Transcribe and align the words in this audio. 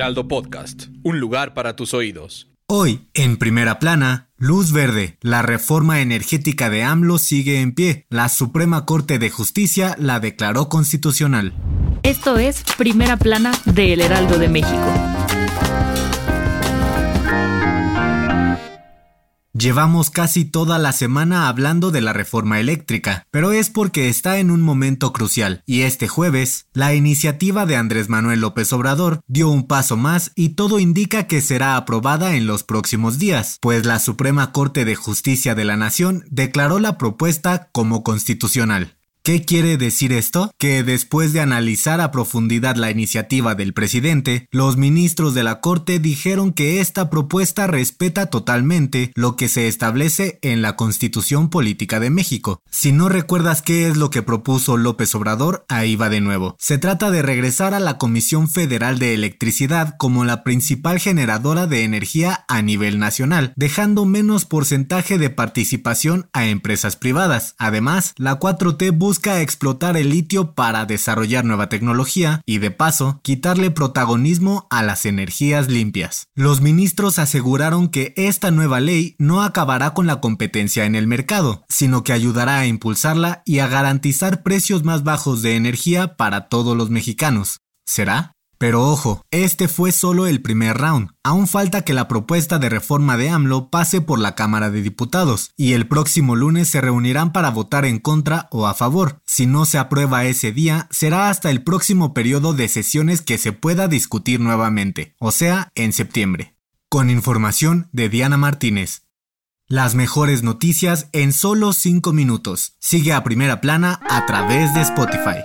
Heraldo 0.00 0.28
Podcast, 0.28 0.84
un 1.02 1.20
lugar 1.20 1.52
para 1.52 1.76
tus 1.76 1.92
oídos. 1.92 2.48
Hoy, 2.66 3.10
en 3.12 3.36
primera 3.36 3.78
plana, 3.78 4.30
luz 4.38 4.72
verde, 4.72 5.18
la 5.20 5.42
reforma 5.42 6.00
energética 6.00 6.70
de 6.70 6.82
AMLO 6.82 7.18
sigue 7.18 7.60
en 7.60 7.74
pie. 7.74 8.06
La 8.08 8.30
Suprema 8.30 8.86
Corte 8.86 9.18
de 9.18 9.28
Justicia 9.28 9.94
la 9.98 10.18
declaró 10.18 10.70
constitucional. 10.70 11.52
Esto 12.02 12.38
es 12.38 12.64
Primera 12.78 13.18
Plana 13.18 13.52
de 13.66 13.92
El 13.92 14.00
Heraldo 14.00 14.38
de 14.38 14.48
México. 14.48 15.19
Llevamos 19.60 20.08
casi 20.08 20.46
toda 20.46 20.78
la 20.78 20.90
semana 20.90 21.46
hablando 21.46 21.90
de 21.90 22.00
la 22.00 22.14
reforma 22.14 22.60
eléctrica, 22.60 23.26
pero 23.30 23.52
es 23.52 23.68
porque 23.68 24.08
está 24.08 24.38
en 24.38 24.50
un 24.50 24.62
momento 24.62 25.12
crucial, 25.12 25.62
y 25.66 25.82
este 25.82 26.08
jueves, 26.08 26.64
la 26.72 26.94
iniciativa 26.94 27.66
de 27.66 27.76
Andrés 27.76 28.08
Manuel 28.08 28.40
López 28.40 28.72
Obrador 28.72 29.20
dio 29.26 29.50
un 29.50 29.66
paso 29.66 29.98
más 29.98 30.32
y 30.34 30.50
todo 30.50 30.78
indica 30.78 31.26
que 31.26 31.42
será 31.42 31.76
aprobada 31.76 32.36
en 32.36 32.46
los 32.46 32.62
próximos 32.62 33.18
días, 33.18 33.58
pues 33.60 33.84
la 33.84 33.98
Suprema 33.98 34.50
Corte 34.50 34.86
de 34.86 34.94
Justicia 34.94 35.54
de 35.54 35.66
la 35.66 35.76
Nación 35.76 36.24
declaró 36.30 36.78
la 36.78 36.96
propuesta 36.96 37.68
como 37.70 38.02
constitucional. 38.02 38.96
¿Qué 39.22 39.44
quiere 39.44 39.76
decir 39.76 40.14
esto? 40.14 40.50
Que 40.56 40.82
después 40.82 41.34
de 41.34 41.42
analizar 41.42 42.00
a 42.00 42.10
profundidad 42.10 42.76
la 42.76 42.90
iniciativa 42.90 43.54
del 43.54 43.74
presidente, 43.74 44.48
los 44.50 44.78
ministros 44.78 45.34
de 45.34 45.44
la 45.44 45.60
Corte 45.60 45.98
dijeron 45.98 46.54
que 46.54 46.80
esta 46.80 47.10
propuesta 47.10 47.66
respeta 47.66 48.26
totalmente 48.26 49.12
lo 49.14 49.36
que 49.36 49.48
se 49.48 49.68
establece 49.68 50.38
en 50.40 50.62
la 50.62 50.74
Constitución 50.74 51.50
Política 51.50 52.00
de 52.00 52.08
México. 52.08 52.62
Si 52.70 52.92
no 52.92 53.10
recuerdas 53.10 53.60
qué 53.60 53.88
es 53.88 53.98
lo 53.98 54.08
que 54.08 54.22
propuso 54.22 54.78
López 54.78 55.14
Obrador, 55.14 55.66
ahí 55.68 55.96
va 55.96 56.08
de 56.08 56.22
nuevo. 56.22 56.56
Se 56.58 56.78
trata 56.78 57.10
de 57.10 57.20
regresar 57.20 57.74
a 57.74 57.80
la 57.80 57.98
Comisión 57.98 58.48
Federal 58.48 58.98
de 58.98 59.12
Electricidad 59.12 59.96
como 59.98 60.24
la 60.24 60.42
principal 60.44 60.98
generadora 60.98 61.66
de 61.66 61.84
energía 61.84 62.46
a 62.48 62.62
nivel 62.62 62.98
nacional, 62.98 63.52
dejando 63.54 64.06
menos 64.06 64.46
porcentaje 64.46 65.18
de 65.18 65.28
participación 65.28 66.30
a 66.32 66.46
empresas 66.46 66.96
privadas. 66.96 67.54
Además, 67.58 68.14
la 68.16 68.40
4T 68.40 68.96
busca 68.96 69.09
explotar 69.18 69.96
el 69.96 70.10
litio 70.10 70.54
para 70.54 70.86
desarrollar 70.86 71.44
nueva 71.44 71.68
tecnología 71.68 72.42
y 72.46 72.58
de 72.58 72.70
paso 72.70 73.20
quitarle 73.22 73.70
protagonismo 73.70 74.66
a 74.70 74.82
las 74.82 75.06
energías 75.06 75.68
limpias. 75.68 76.28
Los 76.34 76.60
ministros 76.60 77.18
aseguraron 77.18 77.88
que 77.88 78.14
esta 78.16 78.50
nueva 78.50 78.80
ley 78.80 79.16
no 79.18 79.42
acabará 79.42 79.94
con 79.94 80.06
la 80.06 80.20
competencia 80.20 80.84
en 80.84 80.94
el 80.94 81.06
mercado, 81.06 81.64
sino 81.68 82.04
que 82.04 82.12
ayudará 82.12 82.58
a 82.58 82.66
impulsarla 82.66 83.42
y 83.44 83.58
a 83.58 83.68
garantizar 83.68 84.42
precios 84.42 84.84
más 84.84 85.04
bajos 85.04 85.42
de 85.42 85.56
energía 85.56 86.16
para 86.16 86.48
todos 86.48 86.76
los 86.76 86.90
mexicanos. 86.90 87.60
¿Será? 87.86 88.32
Pero 88.60 88.86
ojo, 88.86 89.24
este 89.30 89.68
fue 89.68 89.90
solo 89.90 90.26
el 90.26 90.42
primer 90.42 90.76
round. 90.76 91.12
Aún 91.24 91.46
falta 91.46 91.80
que 91.80 91.94
la 91.94 92.08
propuesta 92.08 92.58
de 92.58 92.68
reforma 92.68 93.16
de 93.16 93.30
AMLO 93.30 93.70
pase 93.70 94.02
por 94.02 94.18
la 94.18 94.34
Cámara 94.34 94.68
de 94.68 94.82
Diputados 94.82 95.52
y 95.56 95.72
el 95.72 95.88
próximo 95.88 96.36
lunes 96.36 96.68
se 96.68 96.82
reunirán 96.82 97.32
para 97.32 97.48
votar 97.48 97.86
en 97.86 97.98
contra 97.98 98.48
o 98.50 98.66
a 98.66 98.74
favor. 98.74 99.22
Si 99.24 99.46
no 99.46 99.64
se 99.64 99.78
aprueba 99.78 100.26
ese 100.26 100.52
día, 100.52 100.88
será 100.90 101.30
hasta 101.30 101.48
el 101.48 101.64
próximo 101.64 102.12
periodo 102.12 102.52
de 102.52 102.68
sesiones 102.68 103.22
que 103.22 103.38
se 103.38 103.52
pueda 103.52 103.88
discutir 103.88 104.40
nuevamente, 104.40 105.14
o 105.18 105.32
sea, 105.32 105.72
en 105.74 105.94
septiembre. 105.94 106.54
Con 106.90 107.08
información 107.08 107.88
de 107.92 108.10
Diana 108.10 108.36
Martínez. 108.36 109.06
Las 109.68 109.94
mejores 109.94 110.42
noticias 110.42 111.08
en 111.12 111.32
solo 111.32 111.72
5 111.72 112.12
minutos. 112.12 112.74
Sigue 112.78 113.14
a 113.14 113.24
primera 113.24 113.62
plana 113.62 114.00
a 114.10 114.26
través 114.26 114.74
de 114.74 114.82
Spotify. 114.82 115.38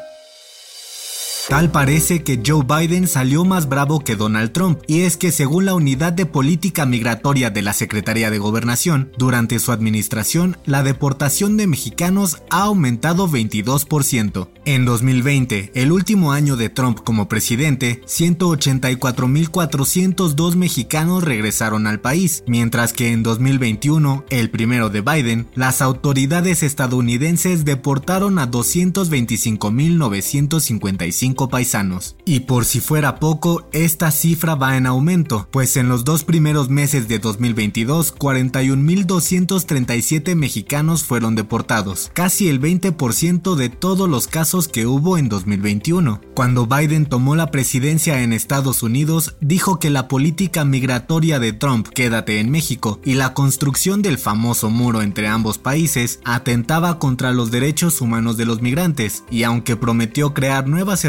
Tal 1.48 1.72
parece 1.72 2.24
que 2.24 2.42
Joe 2.44 2.64
Biden 2.64 3.08
salió 3.08 3.46
más 3.46 3.70
bravo 3.70 4.00
que 4.00 4.16
Donald 4.16 4.52
Trump, 4.52 4.80
y 4.88 5.02
es 5.02 5.16
que 5.16 5.32
según 5.32 5.66
la 5.66 5.76
Unidad 5.76 6.12
de 6.12 6.26
Política 6.26 6.88
Migratoria 6.88 7.52
de 7.52 7.62
la 7.62 7.74
Secretaría 7.74 8.32
de 8.32 8.40
Gobernación, 8.40 9.12
durante 9.16 9.60
su 9.60 9.72
administración, 9.72 10.58
la 10.66 10.82
deportación 10.82 11.56
de 11.56 11.68
mexicanos 11.68 12.42
ha 12.50 12.64
aumentado 12.64 13.30
22%. 13.30 14.50
En 14.66 14.86
2020, 14.86 15.70
el 15.76 15.92
último 15.92 16.32
año 16.32 16.56
de 16.56 16.70
Trump 16.70 17.02
como 17.04 17.28
presidente, 17.28 18.02
184.402 18.08 20.56
mexicanos 20.56 21.24
regresaron 21.24 21.86
al 21.86 22.00
país, 22.00 22.44
mientras 22.48 22.92
que 22.92 23.12
en 23.12 23.22
2021, 23.22 24.26
el 24.32 24.50
primero 24.50 24.90
de 24.90 25.02
Biden, 25.02 25.46
las 25.54 25.84
autoridades 25.84 26.64
estadounidenses 26.64 27.66
deportaron 27.66 28.40
a 28.40 28.50
225.955 28.50 31.35
paisanos. 31.36 32.16
Y 32.26 32.42
por 32.42 32.66
si 32.66 32.80
fuera 32.80 33.20
poco, 33.20 33.68
esta 33.72 34.12
cifra 34.12 34.56
va 34.56 34.78
en 34.78 34.88
aumento, 34.88 35.48
pues 35.52 35.78
en 35.78 35.90
los 35.90 36.04
dos 36.04 36.24
primeros 36.24 36.70
meses 36.70 37.08
de 37.08 37.20
2022, 37.20 38.16
41.237 38.16 40.36
mexicanos 40.36 41.04
fueron 41.04 41.36
deportados, 41.36 42.10
casi 42.14 42.50
el 42.50 42.60
20% 42.60 43.56
de 43.56 43.70
todos 43.70 44.10
los 44.10 44.28
casos 44.28 44.68
que 44.68 44.88
hubo 44.88 45.18
en 45.18 45.30
2021. 45.30 46.22
Cuando 46.34 46.66
Biden 46.66 47.06
tomó 47.06 47.36
la 47.36 47.52
presidencia 47.52 48.22
en 48.22 48.34
Estados 48.34 48.84
Unidos, 48.84 49.36
dijo 49.42 49.80
que 49.80 49.90
la 49.90 50.08
política 50.08 50.66
migratoria 50.66 51.40
de 51.40 51.54
Trump, 51.54 51.88
quédate 51.88 52.40
en 52.40 52.50
México, 52.50 53.00
y 53.04 53.14
la 53.14 53.34
construcción 53.34 54.02
del 54.02 54.18
famoso 54.18 54.70
muro 54.70 55.02
entre 55.02 55.28
ambos 55.28 55.58
países 55.58 56.20
atentaba 56.26 57.00
contra 57.00 57.32
los 57.32 57.52
derechos 57.52 58.02
humanos 58.02 58.38
de 58.38 58.46
los 58.46 58.62
migrantes, 58.62 59.24
y 59.30 59.44
aunque 59.44 59.76
prometió 59.76 60.34
crear 60.34 60.68
nuevas 60.68 61.06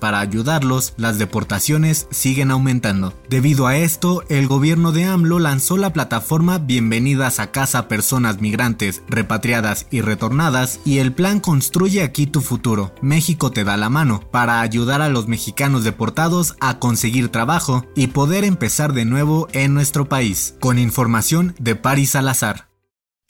para 0.00 0.20
ayudarlos, 0.20 0.94
las 0.96 1.18
deportaciones 1.18 2.06
siguen 2.10 2.50
aumentando. 2.50 3.12
Debido 3.28 3.66
a 3.66 3.76
esto, 3.76 4.24
el 4.28 4.48
gobierno 4.48 4.92
de 4.92 5.04
AMLO 5.04 5.38
lanzó 5.38 5.76
la 5.76 5.92
plataforma 5.92 6.58
Bienvenidas 6.58 7.38
a 7.38 7.50
casa 7.50 7.88
personas 7.88 8.40
migrantes, 8.40 9.02
repatriadas 9.08 9.86
y 9.90 10.00
retornadas 10.00 10.80
y 10.84 10.98
el 10.98 11.12
plan 11.12 11.40
Construye 11.40 12.02
aquí 12.02 12.26
tu 12.26 12.40
futuro. 12.40 12.94
México 13.02 13.50
te 13.50 13.64
da 13.64 13.76
la 13.76 13.90
mano 13.90 14.22
para 14.30 14.60
ayudar 14.60 15.02
a 15.02 15.08
los 15.08 15.28
mexicanos 15.28 15.84
deportados 15.84 16.56
a 16.60 16.78
conseguir 16.78 17.28
trabajo 17.28 17.84
y 17.94 18.08
poder 18.08 18.44
empezar 18.44 18.92
de 18.94 19.04
nuevo 19.04 19.48
en 19.52 19.74
nuestro 19.74 20.08
país. 20.08 20.54
Con 20.60 20.78
información 20.78 21.54
de 21.58 21.76
Paris 21.76 22.10
Salazar. 22.10 22.71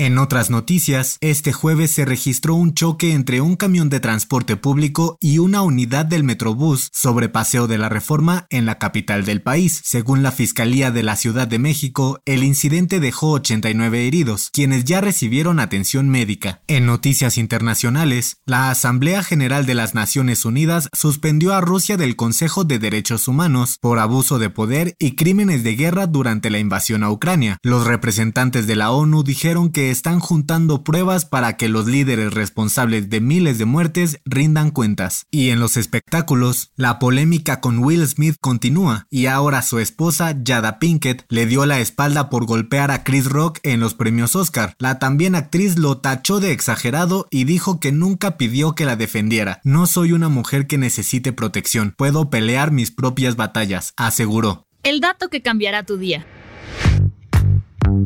En 0.02 0.18
otras 0.18 0.50
noticias, 0.50 1.16
este 1.20 1.52
jueves 1.52 1.92
se 1.92 2.04
registró 2.04 2.56
un 2.56 2.74
choque 2.74 3.12
entre 3.12 3.40
un 3.40 3.54
camión 3.54 3.88
de 3.88 4.00
transporte 4.00 4.56
público 4.56 5.16
y 5.20 5.38
una 5.38 5.62
unidad 5.62 6.06
del 6.06 6.24
Metrobús 6.24 6.88
sobre 6.92 7.28
Paseo 7.28 7.68
de 7.68 7.78
la 7.78 7.88
Reforma 7.88 8.48
en 8.50 8.66
la 8.66 8.80
capital 8.80 9.24
del 9.24 9.42
país. 9.42 9.80
Según 9.84 10.24
la 10.24 10.32
Fiscalía 10.32 10.90
de 10.90 11.04
la 11.04 11.14
Ciudad 11.14 11.46
de 11.46 11.60
México, 11.60 12.20
el 12.24 12.42
incidente 12.42 12.98
dejó 12.98 13.30
89 13.30 14.08
heridos, 14.08 14.50
quienes 14.52 14.82
ya 14.82 15.00
recibieron 15.00 15.60
atención 15.60 16.08
médica. 16.08 16.62
En 16.66 16.84
noticias 16.84 17.38
internacionales, 17.38 18.38
la 18.44 18.70
Asamblea 18.70 19.22
General 19.22 19.66
de 19.66 19.74
las 19.74 19.94
Naciones 19.94 20.44
Unidas 20.44 20.88
suspendió 20.92 21.54
a 21.54 21.60
Rusia 21.60 21.96
del 21.96 22.16
Consejo 22.16 22.64
de 22.64 22.80
Derechos 22.80 23.28
Humanos 23.28 23.78
por 23.80 24.00
abuso 24.00 24.40
de 24.40 24.50
poder 24.50 24.96
y 24.98 25.14
crímenes 25.14 25.62
de 25.62 25.76
guerra 25.76 26.08
durante 26.08 26.50
la 26.50 26.58
invasión 26.58 27.04
a 27.04 27.10
Ucrania. 27.12 27.58
Los 27.62 27.86
representantes 27.86 28.66
de 28.66 28.74
la 28.74 28.90
ONU 28.90 29.22
dijeron 29.22 29.70
que 29.70 29.91
están 29.92 30.18
juntando 30.18 30.82
pruebas 30.82 31.24
para 31.24 31.56
que 31.56 31.68
los 31.68 31.86
líderes 31.86 32.34
responsables 32.34 33.08
de 33.08 33.20
miles 33.20 33.58
de 33.58 33.64
muertes 33.64 34.18
rindan 34.24 34.70
cuentas. 34.70 35.26
Y 35.30 35.50
en 35.50 35.60
los 35.60 35.76
espectáculos, 35.76 36.72
la 36.74 36.98
polémica 36.98 37.60
con 37.60 37.78
Will 37.78 38.06
Smith 38.08 38.36
continúa 38.40 39.06
y 39.10 39.26
ahora 39.26 39.62
su 39.62 39.78
esposa 39.78 40.36
Jada 40.44 40.78
Pinkett 40.78 41.24
le 41.28 41.46
dio 41.46 41.64
la 41.66 41.78
espalda 41.78 42.28
por 42.30 42.46
golpear 42.46 42.90
a 42.90 43.04
Chris 43.04 43.26
Rock 43.26 43.60
en 43.62 43.78
los 43.78 43.94
premios 43.94 44.34
Oscar. 44.34 44.74
La 44.78 44.98
también 44.98 45.34
actriz 45.34 45.78
lo 45.78 45.98
tachó 45.98 46.40
de 46.40 46.52
exagerado 46.52 47.28
y 47.30 47.44
dijo 47.44 47.78
que 47.78 47.92
nunca 47.92 48.36
pidió 48.36 48.74
que 48.74 48.84
la 48.84 48.96
defendiera. 48.96 49.60
No 49.62 49.86
soy 49.86 50.12
una 50.12 50.28
mujer 50.28 50.66
que 50.66 50.78
necesite 50.78 51.32
protección, 51.32 51.94
puedo 51.96 52.30
pelear 52.30 52.72
mis 52.72 52.90
propias 52.90 53.36
batallas, 53.36 53.92
aseguró. 53.96 54.66
El 54.82 55.00
dato 55.00 55.28
que 55.28 55.42
cambiará 55.42 55.84
tu 55.84 55.96
día. 55.96 56.26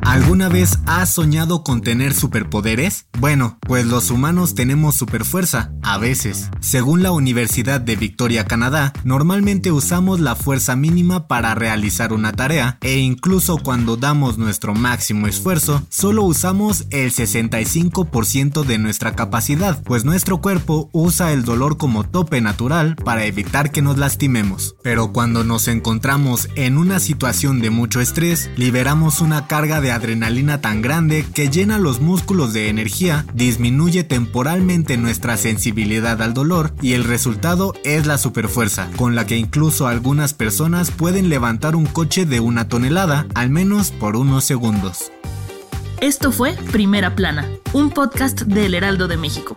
¿Alguna 0.07 0.49
vez 0.49 0.79
has 0.87 1.13
soñado 1.13 1.65
con 1.65 1.81
tener 1.81 2.15
superpoderes? 2.15 3.07
Bueno, 3.19 3.59
pues 3.63 3.87
los 3.87 4.13
humanos 4.13 4.55
tenemos 4.55 4.95
superfuerza, 4.95 5.73
a 5.83 5.99
veces. 5.99 6.49
Según 6.61 7.03
la 7.03 7.11
Universidad 7.11 7.81
de 7.81 7.97
Victoria, 7.97 8.45
Canadá, 8.45 8.93
normalmente 9.03 9.73
usamos 9.73 10.21
la 10.21 10.37
fuerza 10.37 10.77
mínima 10.77 11.27
para 11.27 11.57
realizar 11.57 12.13
una 12.13 12.33
tarea 12.33 12.79
e 12.83 12.99
incluso 12.99 13.59
cuando 13.59 13.97
damos 13.97 14.39
nuestro 14.39 14.75
máximo 14.75 15.27
esfuerzo, 15.27 15.85
solo 15.89 16.23
usamos 16.23 16.87
el 16.91 17.13
65% 17.13 18.65
de 18.65 18.79
nuestra 18.79 19.17
capacidad, 19.17 19.83
pues 19.83 20.05
nuestro 20.05 20.41
cuerpo 20.41 20.89
usa 20.93 21.33
el 21.33 21.45
dolor 21.45 21.79
como 21.79 22.05
tope 22.05 22.41
natural 22.41 22.95
para 22.95 23.25
evitar 23.25 23.73
que 23.73 23.83
nos 23.83 23.99
lastimemos. 23.99 24.77
Pero 24.85 25.13
cuando 25.13 25.43
nos 25.43 25.67
encontramos 25.67 26.49
en 26.55 26.79
una 26.79 27.01
situación 27.01 27.61
de 27.61 27.71
mucho 27.71 28.01
estrés, 28.01 28.51
liberamos 28.57 29.21
una 29.21 29.49
carga 29.49 29.81
de 29.81 29.96
adrenalina 29.97 30.61
tan 30.61 30.81
grande 30.81 31.27
que 31.35 31.51
llena 31.51 31.79
los 31.79 32.01
músculos 32.01 32.53
de 32.53 32.69
energía, 32.69 33.27
disminuye 33.35 34.05
temporalmente 34.05 34.97
nuestra 34.97 35.37
sensibilidad 35.37 36.23
al 36.23 36.33
dolor 36.33 36.73
y 36.81 36.93
el 36.93 37.05
resultado 37.05 37.75
es 37.85 38.07
la 38.07 38.19
superfuerza, 38.19 38.89
con 38.97 39.15
la 39.15 39.27
que 39.27 39.37
incluso 39.37 39.87
algunas 39.89 40.33
personas 40.33 40.91
pueden 40.91 41.29
levantar 41.29 41.77
un 41.77 41.87
coche 41.87 42.25
de 42.25 42.41
una 42.41 42.69
tonelada, 42.69 43.27
al 43.35 43.51
menos 43.51 43.91
por 43.91 44.17
unos 44.17 44.45
segundos. 44.45 45.11
Esto 46.01 46.31
fue 46.31 46.55
Primera 46.73 47.17
Plana, 47.17 47.49
un 47.73 47.91
podcast 47.91 48.43
del 48.43 48.75
Heraldo 48.75 49.09
de 49.09 49.17
México. 49.17 49.57